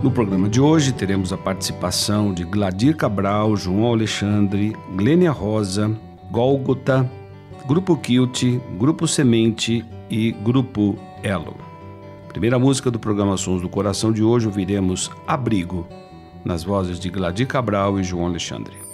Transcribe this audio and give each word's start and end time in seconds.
No 0.00 0.12
programa 0.12 0.48
de 0.48 0.60
hoje 0.60 0.92
teremos 0.92 1.32
a 1.32 1.36
participação 1.36 2.32
de 2.32 2.44
Gladir 2.44 2.96
Cabral, 2.96 3.56
João 3.56 3.92
Alexandre, 3.92 4.76
Glênia 4.94 5.32
Rosa, 5.32 5.90
Gólgota, 6.30 7.10
Grupo 7.66 7.96
Kilt, 7.96 8.44
Grupo 8.78 9.08
Semente 9.08 9.84
e 10.08 10.30
Grupo 10.30 10.96
Elo. 11.24 11.56
Primeira 12.28 12.60
música 12.60 12.92
do 12.92 12.98
programa 12.98 13.36
Sons 13.36 13.60
do 13.60 13.68
Coração 13.68 14.12
de 14.12 14.22
hoje 14.22 14.46
ouviremos 14.46 15.10
Abrigo, 15.26 15.84
nas 16.44 16.62
vozes 16.62 17.00
de 17.00 17.10
Gladir 17.10 17.48
Cabral 17.48 17.98
e 17.98 18.04
João 18.04 18.26
Alexandre. 18.26 18.87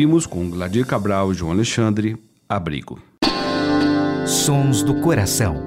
Ouvimos 0.00 0.24
com 0.24 0.48
Gladir 0.48 0.86
Cabral 0.86 1.30
e 1.30 1.34
João 1.34 1.52
Alexandre, 1.52 2.16
Abrigo. 2.48 2.98
Sons 4.26 4.82
do 4.82 4.94
Coração. 5.02 5.62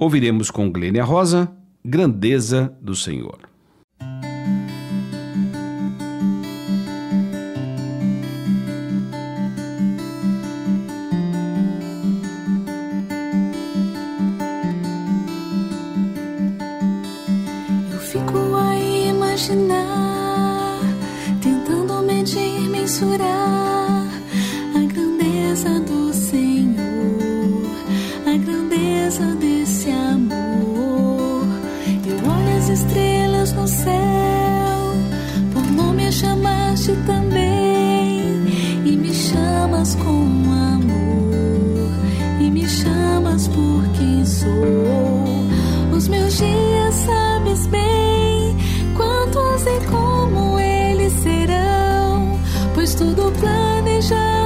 Ouviremos 0.00 0.50
com 0.50 0.72
Glênia 0.72 1.04
Rosa, 1.04 1.52
Grandeza 1.84 2.74
do 2.80 2.96
Senhor. 2.96 3.43
Todo 52.96 53.32
planejado. 53.32 54.43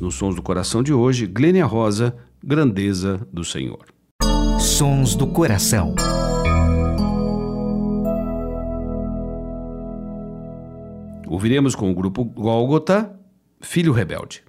nos 0.00 0.14
Sons 0.14 0.34
do 0.34 0.42
Coração 0.42 0.82
de 0.82 0.92
hoje, 0.92 1.26
Glênia 1.26 1.64
Rosa, 1.64 2.16
Grandeza 2.42 3.26
do 3.32 3.44
Senhor. 3.44 3.86
Sons 4.58 5.14
do 5.14 5.26
Coração. 5.26 5.94
Ouviremos 11.28 11.74
com 11.74 11.90
o 11.90 11.94
grupo 11.94 12.24
Gólgota, 12.24 13.14
Filho 13.60 13.92
Rebelde. 13.92 14.42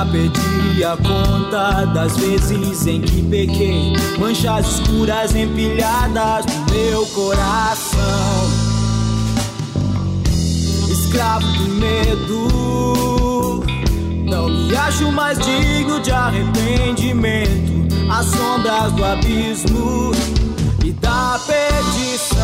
já 0.00 0.06
perdi 0.06 0.82
a 0.84 0.96
conta 0.96 1.84
das 1.86 2.16
vezes 2.16 2.86
em 2.86 3.02
que 3.02 3.22
pequei. 3.22 3.92
Manchas 4.18 4.66
escuras 4.66 5.34
empilhadas 5.34 6.46
no 6.46 6.64
meu 6.72 7.04
coração. 7.06 8.00
Escravo 10.88 11.46
do 11.46 11.68
medo. 11.74 13.62
Não 14.24 14.48
me 14.48 14.74
acho 14.74 15.12
mais 15.12 15.38
digno 15.38 16.00
de 16.00 16.10
arrependimento. 16.10 17.70
As 18.10 18.26
sombras 18.26 18.92
do 18.92 19.04
abismo 19.04 20.12
e 20.82 20.92
da 20.92 21.38
perdição. 21.46 22.40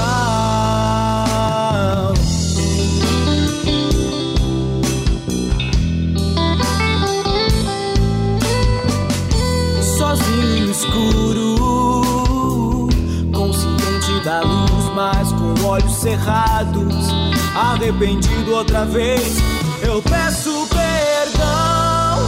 Errados. 16.04 16.94
Arrependido 17.54 18.54
outra 18.54 18.84
vez, 18.84 19.38
eu 19.82 20.02
peço 20.02 20.66
perdão. 20.68 22.26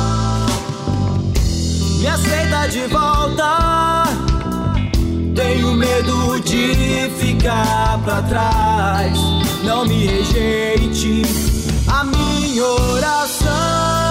Me 1.99 2.07
aceita 2.07 2.69
de 2.69 2.87
volta. 2.87 4.05
Tenho 5.35 5.73
medo 5.75 6.40
de 6.40 7.11
ficar 7.19 7.99
pra 8.05 8.23
trás. 8.23 9.19
Não 9.62 9.85
me 9.87 10.07
rejeite 10.07 11.23
a 11.87 12.05
minha 12.05 12.64
oração. 12.64 14.08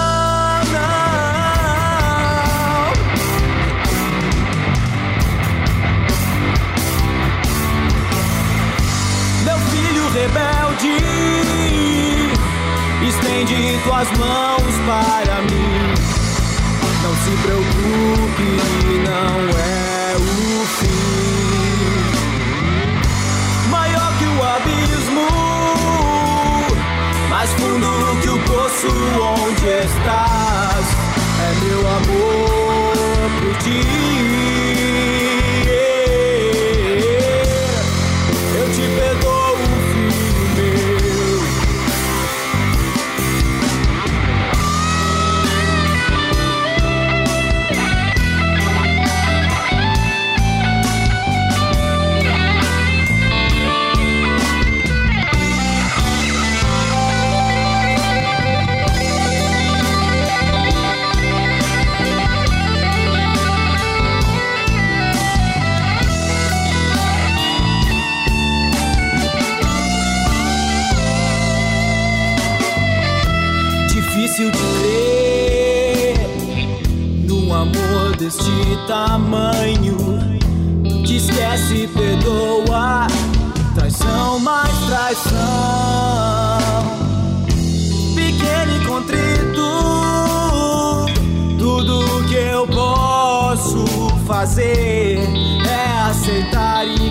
Rebelde, 10.18 10.98
estende 13.06 13.78
tuas 13.84 14.08
mãos 14.18 14.74
para 14.86 15.42
mim. 15.42 15.94
Não 17.02 17.14
se 17.14 17.30
preocupe, 17.42 18.50
não 19.06 19.38
é 19.58 20.16
o 20.16 20.20
fim. 20.78 22.08
Maior 23.70 24.12
que 24.18 24.24
o 24.24 24.42
abismo, 24.42 25.28
mais 27.30 27.50
fundo 27.52 27.90
que 28.20 28.28
o 28.28 28.38
poço 28.40 28.88
onde 29.22 29.66
estás. 29.66 30.86
É 31.40 31.50
meu 31.64 31.80
amor 31.86 32.96
por 33.40 33.54
ti. 33.58 34.47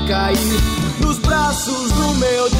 Cair 0.07 0.37
nos 1.01 1.19
braços 1.19 1.91
do 1.91 2.15
meu 2.15 2.49
Deus. 2.49 2.57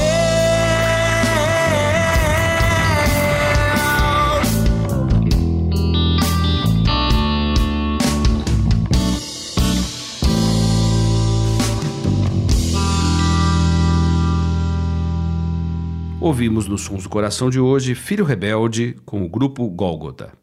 Ouvimos 16.20 16.68
no 16.68 16.77
Sons 16.77 17.04
do 17.04 17.10
Coração 17.10 17.50
de 17.50 17.60
hoje 17.60 17.96
Filho 17.96 18.25
Rebelde 18.25 18.98
com 19.06 19.24
o 19.24 19.30
grupo 19.30 19.70
Gólgota. 19.70 20.34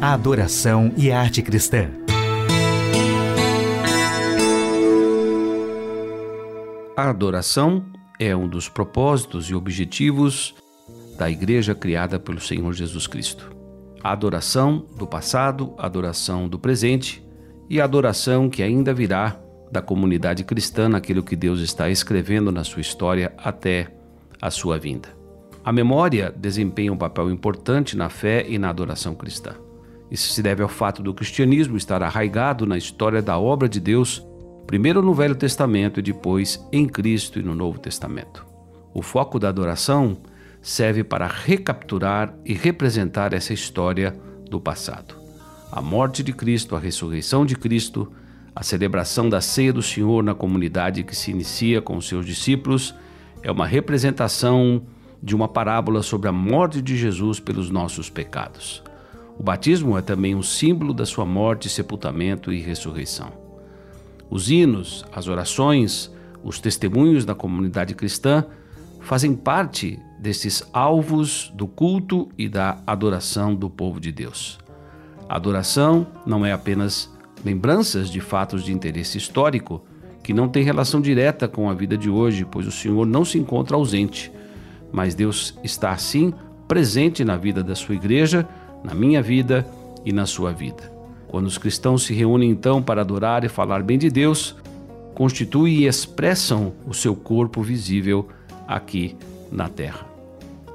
A 0.00 0.12
adoração 0.12 0.92
e 0.96 1.10
a 1.10 1.18
arte 1.18 1.40
cristã. 1.40 2.07
A 6.98 7.10
adoração 7.10 7.84
é 8.18 8.34
um 8.34 8.48
dos 8.48 8.68
propósitos 8.68 9.48
e 9.48 9.54
objetivos 9.54 10.52
da 11.16 11.30
igreja 11.30 11.72
criada 11.72 12.18
pelo 12.18 12.40
Senhor 12.40 12.72
Jesus 12.72 13.06
Cristo. 13.06 13.54
A 14.02 14.10
adoração 14.10 14.84
do 14.96 15.06
passado, 15.06 15.72
a 15.78 15.86
adoração 15.86 16.48
do 16.48 16.58
presente 16.58 17.24
e 17.70 17.80
a 17.80 17.84
adoração 17.84 18.50
que 18.50 18.64
ainda 18.64 18.92
virá 18.92 19.40
da 19.70 19.80
comunidade 19.80 20.42
cristã 20.42 20.88
naquilo 20.88 21.22
que 21.22 21.36
Deus 21.36 21.60
está 21.60 21.88
escrevendo 21.88 22.50
na 22.50 22.64
sua 22.64 22.80
história 22.80 23.32
até 23.38 23.94
a 24.42 24.50
sua 24.50 24.76
vinda. 24.76 25.08
A 25.64 25.70
memória 25.70 26.34
desempenha 26.36 26.92
um 26.92 26.98
papel 26.98 27.30
importante 27.30 27.96
na 27.96 28.08
fé 28.08 28.44
e 28.48 28.58
na 28.58 28.70
adoração 28.70 29.14
cristã. 29.14 29.54
Isso 30.10 30.32
se 30.32 30.42
deve 30.42 30.64
ao 30.64 30.68
fato 30.68 31.00
do 31.00 31.14
cristianismo 31.14 31.76
estar 31.76 32.02
arraigado 32.02 32.66
na 32.66 32.76
história 32.76 33.22
da 33.22 33.38
obra 33.38 33.68
de 33.68 33.78
Deus, 33.78 34.26
primeiro 34.68 35.00
no 35.00 35.14
Velho 35.14 35.34
Testamento 35.34 35.98
e 35.98 36.02
depois 36.02 36.62
em 36.70 36.86
Cristo 36.86 37.40
e 37.40 37.42
no 37.42 37.54
Novo 37.54 37.78
Testamento. 37.78 38.44
O 38.92 39.00
foco 39.00 39.38
da 39.38 39.48
adoração 39.48 40.18
serve 40.60 41.02
para 41.02 41.26
recapturar 41.26 42.34
e 42.44 42.52
representar 42.52 43.32
essa 43.32 43.54
história 43.54 44.14
do 44.50 44.60
passado. 44.60 45.14
A 45.72 45.80
morte 45.80 46.22
de 46.22 46.34
Cristo, 46.34 46.76
a 46.76 46.78
ressurreição 46.78 47.46
de 47.46 47.56
Cristo, 47.56 48.12
a 48.54 48.62
celebração 48.62 49.26
da 49.26 49.40
ceia 49.40 49.72
do 49.72 49.82
Senhor 49.82 50.22
na 50.22 50.34
comunidade 50.34 51.02
que 51.02 51.16
se 51.16 51.30
inicia 51.30 51.80
com 51.80 51.96
os 51.96 52.06
seus 52.06 52.26
discípulos 52.26 52.94
é 53.42 53.50
uma 53.50 53.66
representação 53.66 54.82
de 55.22 55.34
uma 55.34 55.48
parábola 55.48 56.02
sobre 56.02 56.28
a 56.28 56.32
morte 56.32 56.82
de 56.82 56.94
Jesus 56.94 57.40
pelos 57.40 57.70
nossos 57.70 58.10
pecados. 58.10 58.82
O 59.38 59.42
batismo 59.42 59.96
é 59.96 60.02
também 60.02 60.34
um 60.34 60.42
símbolo 60.42 60.92
da 60.92 61.06
sua 61.06 61.24
morte, 61.24 61.70
sepultamento 61.70 62.52
e 62.52 62.60
ressurreição. 62.60 63.47
Os 64.30 64.50
hinos, 64.50 65.04
as 65.12 65.28
orações, 65.28 66.12
os 66.42 66.60
testemunhos 66.60 67.24
da 67.24 67.34
comunidade 67.34 67.94
cristã 67.94 68.44
fazem 69.00 69.34
parte 69.34 69.98
desses 70.18 70.62
alvos 70.72 71.52
do 71.54 71.66
culto 71.66 72.28
e 72.36 72.48
da 72.48 72.82
adoração 72.86 73.54
do 73.54 73.70
povo 73.70 74.00
de 74.00 74.12
Deus. 74.12 74.58
A 75.28 75.36
adoração 75.36 76.06
não 76.26 76.44
é 76.44 76.52
apenas 76.52 77.10
lembranças 77.44 78.10
de 78.10 78.20
fatos 78.20 78.64
de 78.64 78.72
interesse 78.72 79.16
histórico 79.16 79.82
que 80.22 80.34
não 80.34 80.48
têm 80.48 80.62
relação 80.64 81.00
direta 81.00 81.46
com 81.48 81.70
a 81.70 81.74
vida 81.74 81.96
de 81.96 82.10
hoje, 82.10 82.44
pois 82.44 82.66
o 82.66 82.72
Senhor 82.72 83.06
não 83.06 83.24
se 83.24 83.38
encontra 83.38 83.76
ausente, 83.76 84.30
mas 84.92 85.14
Deus 85.14 85.58
está 85.62 85.92
assim 85.92 86.34
presente 86.66 87.24
na 87.24 87.36
vida 87.36 87.62
da 87.62 87.74
sua 87.74 87.94
igreja, 87.94 88.46
na 88.84 88.94
minha 88.94 89.22
vida 89.22 89.66
e 90.04 90.12
na 90.12 90.26
sua 90.26 90.52
vida. 90.52 90.97
Quando 91.28 91.46
os 91.46 91.58
cristãos 91.58 92.04
se 92.04 92.14
reúnem 92.14 92.50
então 92.50 92.82
para 92.82 93.02
adorar 93.02 93.44
e 93.44 93.48
falar 93.48 93.82
bem 93.82 93.98
de 93.98 94.10
Deus, 94.10 94.56
constituem 95.14 95.74
e 95.74 95.86
expressam 95.86 96.72
o 96.86 96.94
seu 96.94 97.14
corpo 97.14 97.62
visível 97.62 98.28
aqui 98.66 99.14
na 99.52 99.68
terra. 99.68 100.06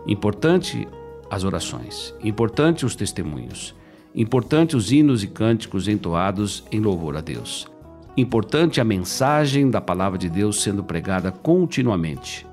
Importante 0.05 0.87
as 1.29 1.43
orações, 1.43 2.13
importante 2.23 2.85
os 2.85 2.95
testemunhos, 2.95 3.73
importante 4.13 4.75
os 4.75 4.91
hinos 4.91 5.23
e 5.23 5.27
cânticos 5.27 5.87
entoados 5.87 6.63
em 6.71 6.79
louvor 6.79 7.17
a 7.17 7.21
Deus. 7.21 7.67
Importante 8.15 8.79
a 8.79 8.83
mensagem 8.83 9.71
da 9.71 9.81
palavra 9.81 10.19
de 10.19 10.29
Deus 10.29 10.61
sendo 10.61 10.83
pregada 10.83 11.31
continuamente. 11.31 12.45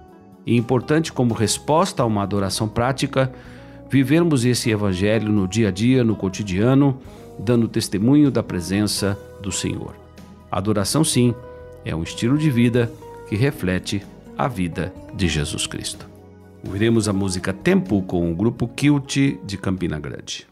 E 0.47 0.57
importante 0.57 1.12
como 1.12 1.35
resposta 1.35 2.02
a 2.02 2.07
uma 2.07 2.23
adoração 2.23 2.66
prática, 2.66 3.30
vivermos 3.90 4.47
esse 4.47 4.71
evangelho 4.71 5.30
no 5.30 5.47
dia 5.47 5.69
a 5.69 5.71
dia, 5.71 6.02
no 6.02 6.16
cotidiano, 6.16 6.99
dando 7.40 7.68
testemunho 7.68 8.30
da 8.30 8.42
presença 8.42 9.18
do 9.42 9.50
Senhor. 9.50 9.94
Adoração, 10.50 11.04
sim, 11.04 11.35
é 11.85 11.94
um 11.94 12.02
estilo 12.02 12.37
de 12.37 12.50
vida 12.50 12.90
que 13.28 13.37
reflete 13.37 14.02
a 14.37 14.49
vida 14.49 14.92
de 15.14 15.28
Jesus 15.28 15.66
Cristo. 15.66 16.09
Ouviremos 16.64 17.09
a 17.09 17.12
música 17.12 17.52
Tempo 17.52 18.02
com 18.02 18.30
o 18.30 18.35
grupo 18.35 18.68
Kilt 18.68 19.16
de 19.44 19.56
Campina 19.56 19.99
Grande. 19.99 20.50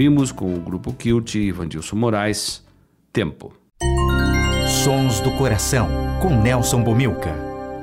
Ouvimos 0.00 0.32
com 0.32 0.54
o 0.54 0.58
grupo 0.58 0.94
Kilt 0.94 1.34
e 1.34 1.52
Vandilson 1.52 1.94
Moraes, 1.94 2.64
Tempo. 3.12 3.52
Sons 4.82 5.20
do 5.20 5.30
Coração, 5.32 5.90
com 6.22 6.40
Nelson 6.40 6.82
Bomilca. 6.82 7.34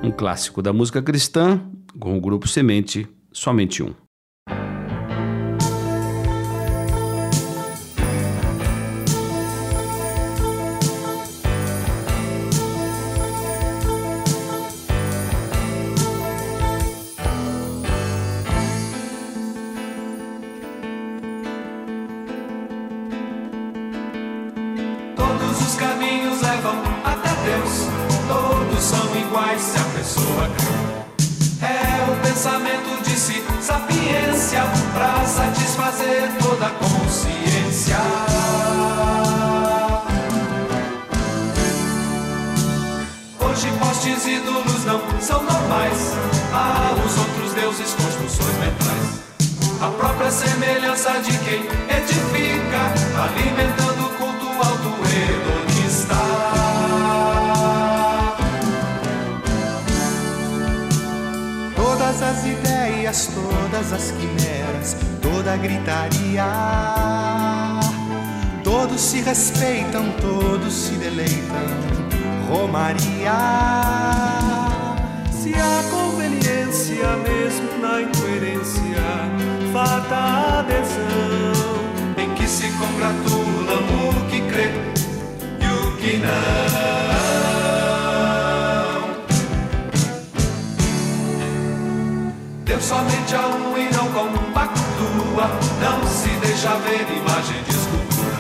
Um 0.02 0.10
clássico 0.10 0.64
da 0.64 0.74
música 0.74 1.00
cristã, 1.00 1.62
com 2.00 2.18
o 2.18 2.20
grupo 2.20 2.48
Semente, 2.48 3.08
Somente 3.32 3.84
Um. 3.84 4.07
Todas 62.18 62.40
as 62.40 62.46
ideias, 62.48 63.28
todas 63.28 63.94
as 63.94 64.10
quimeras, 64.10 64.98
toda 65.22 65.54
a 65.54 65.56
gritaria. 65.56 66.46
Todos 68.64 69.00
se 69.00 69.22
respeitam, 69.22 70.12
todos 70.20 70.74
se 70.74 70.94
deleitam. 70.94 71.62
Romaria. 72.50 73.38
Se 75.32 75.54
há 75.54 75.84
conveniência 75.92 77.08
mesmo 77.18 77.78
na 77.80 78.02
incoerência, 78.02 79.04
fata 79.72 80.58
adesão 80.62 82.18
em 82.18 82.34
que 82.34 82.48
se 82.48 82.68
congratulam 82.80 84.10
o 84.10 84.28
que 84.28 84.42
crê 84.42 84.72
e 85.62 85.68
o 85.68 85.98
que 85.98 86.18
não. 86.18 87.07
Somente 92.88 93.36
a 93.36 93.48
um 93.48 93.78
e 93.78 93.90
não 93.94 94.08
compactua, 94.14 95.50
não 95.82 96.08
se 96.08 96.30
deixa 96.40 96.70
ver 96.78 97.06
imagem 97.18 97.62
de 97.64 97.72
escultura, 97.72 98.38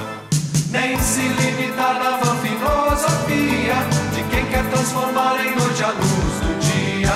nem 0.71 0.97
se 0.99 1.19
limitar 1.19 1.95
na 1.95 2.11
vã 2.15 2.33
filosofia 2.37 3.75
de 4.15 4.23
quem 4.29 4.45
quer 4.45 4.63
transformar 4.69 5.35
em 5.45 5.53
noite 5.53 5.83
a 5.83 5.89
luz 5.89 6.39
do 6.39 6.59
dia. 6.61 7.11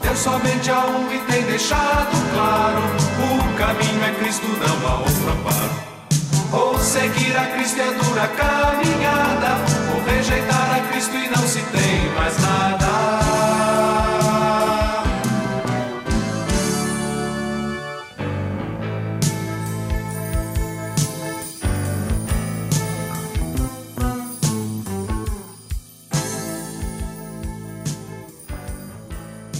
Deus 0.00 0.18
somente 0.18 0.70
a 0.70 0.86
um 0.86 1.12
e 1.12 1.18
tem 1.30 1.42
deixado 1.42 2.32
claro: 2.32 2.80
o 3.20 3.58
caminho 3.58 4.02
é 4.02 4.14
Cristo, 4.18 4.46
não 4.46 4.88
há 4.88 4.94
outro 5.00 5.30
amparo. 5.30 5.92
Ou 6.54 6.78
seguir 6.78 7.36
a 7.36 7.46
Cristo 7.48 7.80
é 7.80 7.92
dura 8.02 8.28
caminhada, 8.28 9.58
ou 9.94 10.02
rejeitar 10.04 10.61
Cristo 11.02 11.16
e 11.16 11.28
não 11.28 11.48
se 11.48 11.60
tem 11.72 12.14
mais 12.14 12.38
nada. 12.40 12.86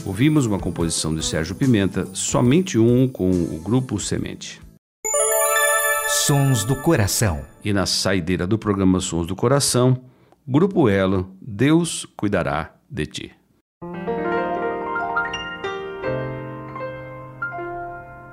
Ouvimos 0.05 0.47
uma 0.47 0.59
composição 0.59 1.15
de 1.15 1.25
Sérgio 1.25 1.55
Pimenta, 1.55 2.07
somente 2.13 2.79
um 2.79 3.09
com 3.09 3.31
o 3.31 3.61
grupo 3.61 3.99
Semente. 3.99 4.61
Sons 6.25 6.65
do 6.65 6.77
Coração. 6.77 7.45
E 7.65 7.73
na 7.73 7.87
saideira 7.87 8.47
do 8.47 8.59
programa 8.59 9.01
Sons 9.01 9.27
do 9.27 9.35
Coração, 9.35 10.12
Grupo 10.45 10.89
Elo, 10.89 11.37
Deus 11.41 12.05
cuidará 12.17 12.75
de 12.91 13.07
ti. 13.07 13.33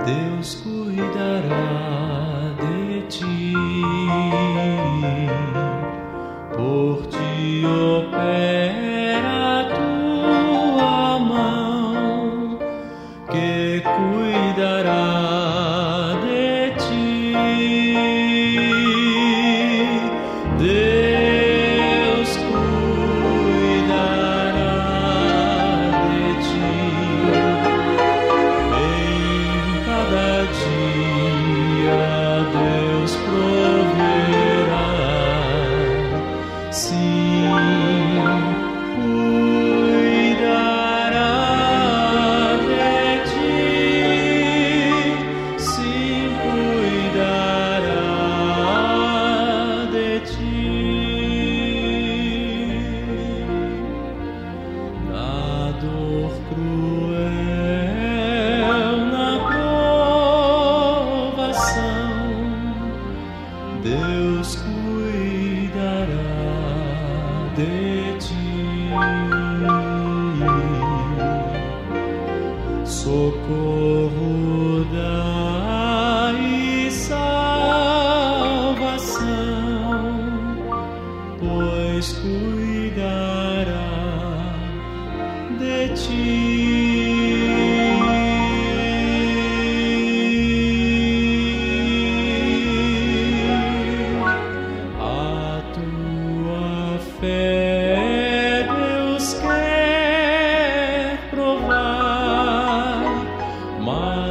Deus 0.05 0.57
cuidará 0.57 0.74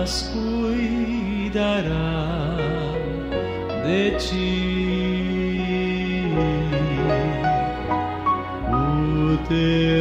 mas 0.03 0.15
cuidará 0.33 1.87
de 3.85 4.11
ti. 4.17 4.51
O 8.67 9.37
teu 9.47 9.92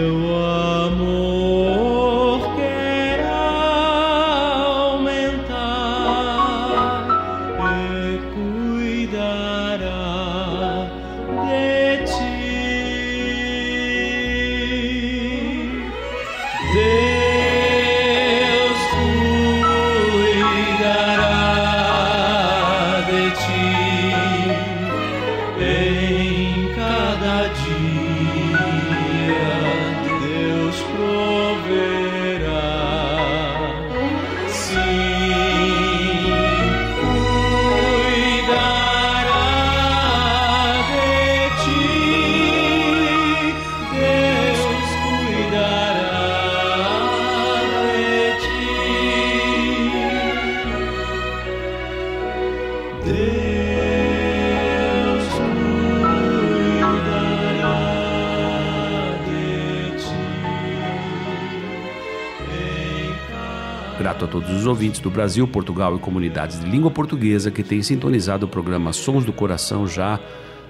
todos 64.32 64.50
os 64.50 64.66
ouvintes 64.66 64.98
do 64.98 65.10
Brasil, 65.10 65.46
Portugal 65.46 65.94
e 65.94 65.98
comunidades 65.98 66.58
de 66.58 66.66
língua 66.66 66.90
portuguesa 66.90 67.50
que 67.50 67.62
têm 67.62 67.82
sintonizado 67.82 68.46
o 68.46 68.48
programa 68.48 68.90
Sons 68.90 69.26
do 69.26 69.32
Coração 69.32 69.86
já 69.86 70.18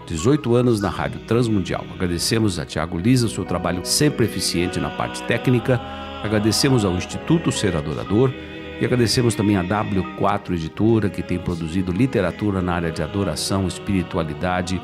18 0.09 0.57
anos 0.57 0.81
na 0.81 0.89
Rádio 0.89 1.21
Transmundial. 1.21 1.87
Agradecemos 1.95 2.59
a 2.59 2.67
Tiago 2.67 2.99
Lisa 2.99 3.27
o 3.27 3.31
seu 3.31 3.45
trabalho 3.45 3.85
sempre 3.85 4.27
eficiente 4.27 4.81
na 4.81 4.91
parte 4.91 5.23
técnica. 5.23 5.81
Agradecemos 6.25 6.85
ao 6.85 6.97
Instituto 6.97 7.53
Ser 7.53 7.77
Adorador 7.77 8.35
e 8.81 8.85
agradecemos 8.85 9.37
também 9.37 9.57
a 9.57 9.63
W4 9.63 10.55
Editora, 10.55 11.09
que 11.09 11.23
tem 11.23 11.39
produzido 11.39 11.93
literatura 11.93 12.61
na 12.61 12.75
área 12.75 12.91
de 12.91 13.01
adoração, 13.01 13.69
espiritualidade, 13.69 14.83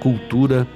cultura 0.00 0.66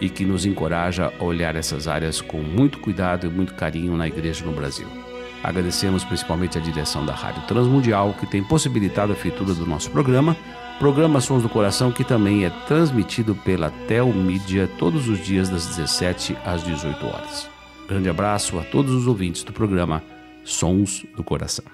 e 0.00 0.08
que 0.08 0.24
nos 0.24 0.44
encoraja 0.44 1.12
a 1.20 1.22
olhar 1.24 1.54
essas 1.54 1.86
áreas 1.86 2.20
com 2.20 2.38
muito 2.38 2.80
cuidado 2.80 3.28
e 3.28 3.30
muito 3.30 3.54
carinho 3.54 3.96
na 3.96 4.08
igreja 4.08 4.44
no 4.44 4.50
Brasil. 4.50 5.05
Agradecemos 5.46 6.02
principalmente 6.02 6.58
a 6.58 6.60
direção 6.60 7.06
da 7.06 7.14
Rádio 7.14 7.40
Transmundial, 7.46 8.12
que 8.14 8.26
tem 8.26 8.42
possibilitado 8.42 9.12
a 9.12 9.14
feitura 9.14 9.54
do 9.54 9.64
nosso 9.64 9.88
programa, 9.92 10.36
programa 10.80 11.20
Sons 11.20 11.40
do 11.40 11.48
Coração, 11.48 11.92
que 11.92 12.02
também 12.02 12.44
é 12.44 12.50
transmitido 12.66 13.32
pela 13.32 13.70
Tel 13.86 14.08
Mídia 14.08 14.68
todos 14.76 15.08
os 15.08 15.24
dias 15.24 15.48
das 15.48 15.64
17 15.66 16.36
às 16.44 16.64
18 16.64 17.06
horas. 17.06 17.48
Grande 17.88 18.08
abraço 18.08 18.58
a 18.58 18.64
todos 18.64 18.92
os 18.92 19.06
ouvintes 19.06 19.44
do 19.44 19.52
programa 19.52 20.02
Sons 20.42 21.06
do 21.16 21.22
Coração. 21.22 21.64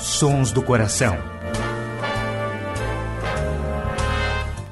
Sons 0.00 0.50
do 0.50 0.62
Coração. 0.62 1.35